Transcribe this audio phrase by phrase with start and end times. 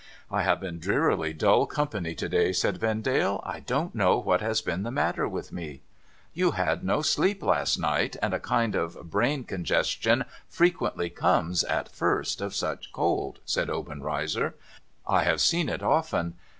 [0.31, 4.59] 'I have been drearily dull company to day,' said Vendale.' I don't know^ what has
[4.59, 5.83] been the matter with me.''
[6.33, 11.63] You had no sleep last night; and a kind of brain congestion fre quently comes,
[11.63, 14.55] at first, of such cold,' said Obenreizer.'
[15.07, 16.33] I have seen it often.